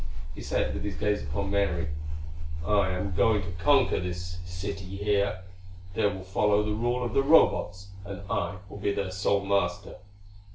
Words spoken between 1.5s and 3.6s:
Mary, "I am going to